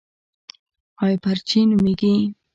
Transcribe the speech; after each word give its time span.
هایپرجي 0.99 1.59
نومېږي. 1.69 2.13